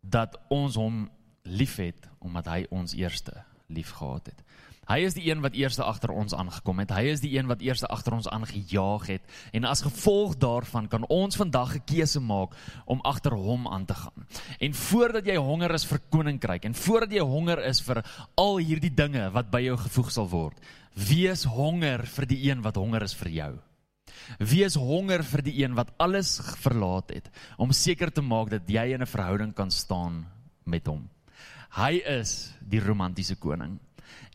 [0.00, 1.10] dat ons hom
[1.42, 4.42] liefhet omdat hy ons eerste liefgehad het.
[4.86, 6.92] Hy is die een wat eerste agter ons aangekom het.
[6.94, 9.24] Hy is die een wat eerste agter ons aangejaag het.
[9.50, 12.54] En as gevolg daarvan kan ons vandag 'n keuse maak
[12.86, 14.26] om agter hom aan te gaan.
[14.60, 18.04] En voordat jy honger is vir koninkryk en voordat jy honger is vir
[18.36, 20.56] al hierdie dinge wat by jou gevoeg sal word,
[20.94, 23.58] wees honger vir die een wat honger is vir jou.
[24.38, 28.94] Wees honger vir die een wat alles verlaat het om seker te maak dat jy
[28.94, 30.26] in 'n verhouding kan staan
[30.64, 31.10] met hom.
[31.70, 33.80] Hy is die romantiese koning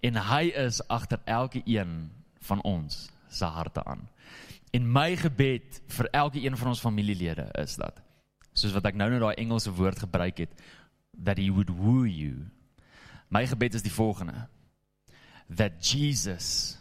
[0.01, 2.11] en hy is agter elke een
[2.47, 4.07] van ons se harte aan.
[4.71, 7.99] En my gebed vir elke een van ons familielede is dat
[8.53, 10.55] soos wat ek nou net daai Engelse woord gebruik het
[11.23, 12.47] that he would woo you.
[13.29, 14.47] My gebed is die volgende
[15.51, 16.77] that Jesus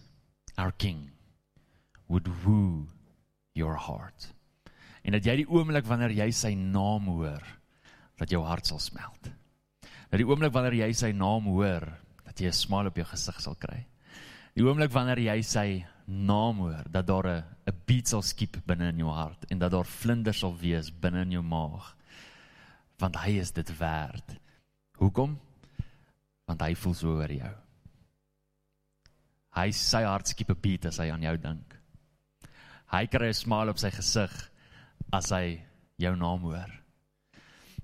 [0.56, 1.10] our king
[2.06, 2.86] would woo
[3.52, 4.30] your heart.
[5.02, 7.42] En dat jy die oomblik wanneer jy sy naam hoor,
[8.20, 9.30] dat jou hart sal smelt.
[10.10, 11.86] Dat die oomblik wanneer jy sy naam hoor,
[12.30, 13.86] dat jy 'n smile op jou gesig sal kry.
[14.54, 18.88] Die oomblik wanneer jy sy naam hoor, dat daar 'n 'n beat sal skiep binne
[18.88, 21.96] in jou hart en dat daar vlinders sal wees binne in jou maag.
[22.98, 24.38] Want hy is dit werd.
[24.98, 25.38] Hoekom?
[26.46, 27.54] Want hy voel so oor jou.
[29.50, 31.76] Hy sy hart skiep 'n beat as hy aan jou dink.
[32.86, 34.50] Hy kry 'n smile op sy gesig
[35.12, 35.62] as hy
[35.98, 36.70] jou naam hoor.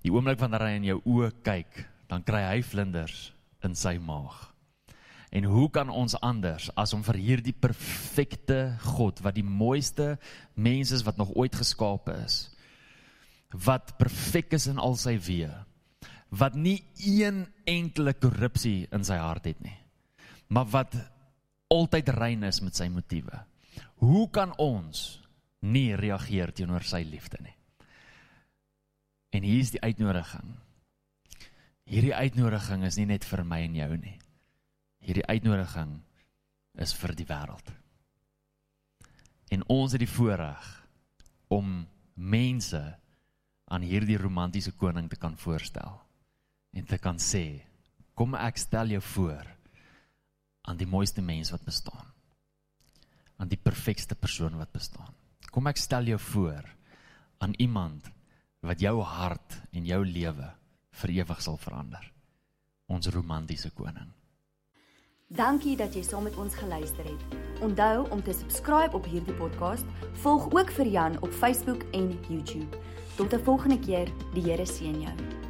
[0.02, 3.35] Die oomblik wanneer hy in jou oë kyk, dan kry hy vlinders
[3.66, 4.46] in sy maag.
[5.34, 10.14] En hoe kan ons anders as om vir hierdie perfekte God wat die mooiste
[10.54, 12.46] mens is wat nog ooit geskape is,
[13.52, 15.52] wat perfek is in al sy weë,
[16.30, 19.76] wat nie een enkele korrupsie in sy hart het nie,
[20.48, 20.94] maar wat
[21.72, 23.42] altyd rein is met sy motiewe.
[24.02, 25.18] Hoe kan ons
[25.66, 27.54] nie reageer teenoor sy liefde nie?
[29.34, 30.54] En hier is die uitnodiging.
[31.86, 34.16] Hierdie uitnodiging is nie net vir my en jou nie.
[35.06, 36.00] Hierdie uitnodiging
[36.82, 37.68] is vir die wêreld.
[39.54, 40.64] En ons het die voorreg
[41.54, 41.84] om
[42.18, 42.80] mense
[43.70, 46.00] aan hierdie romantiese koning te kan voorstel
[46.76, 47.62] en te kan sê,
[48.18, 49.46] kom ek stel jou voor
[50.66, 52.10] aan die mooiste mens wat bestaan.
[53.38, 55.14] Aan die perfekste persoon wat bestaan.
[55.54, 56.66] Kom ek stel jou voor
[57.38, 58.10] aan iemand
[58.66, 60.50] wat jou hart en jou lewe
[61.00, 62.12] vir ewig sal verander.
[62.86, 64.12] Ons romantiese koning.
[65.26, 67.38] Dankie dat jy saam met ons geluister het.
[67.66, 69.86] Onthou om te subscribe op hierdie podcast.
[70.22, 72.78] Volg ook vir Jan op Facebook en YouTube.
[73.16, 74.12] Tot 'n volgende keer.
[74.34, 75.45] Die Here seën jou.